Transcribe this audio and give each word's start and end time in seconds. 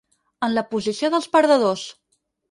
En 0.45 0.51
la 0.53 0.61
posició 0.69 1.11
dels 1.15 1.27
perdedors. 1.35 1.83